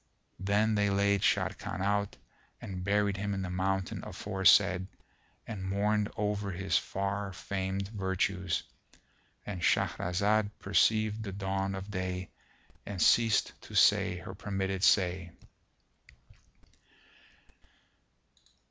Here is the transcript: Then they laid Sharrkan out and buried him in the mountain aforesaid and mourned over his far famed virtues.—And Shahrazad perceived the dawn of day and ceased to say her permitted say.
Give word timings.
Then 0.39 0.73
they 0.73 0.89
laid 0.89 1.21
Sharrkan 1.21 1.79
out 1.79 2.17
and 2.59 2.83
buried 2.83 3.17
him 3.17 3.35
in 3.35 3.43
the 3.43 3.51
mountain 3.51 4.03
aforesaid 4.03 4.87
and 5.45 5.63
mourned 5.69 6.09
over 6.17 6.49
his 6.49 6.75
far 6.75 7.31
famed 7.33 7.87
virtues.—And 7.89 9.61
Shahrazad 9.61 10.49
perceived 10.57 11.21
the 11.21 11.31
dawn 11.31 11.75
of 11.75 11.91
day 11.91 12.31
and 12.83 12.99
ceased 12.99 13.53
to 13.61 13.75
say 13.75 14.17
her 14.17 14.33
permitted 14.33 14.83
say. 14.83 15.33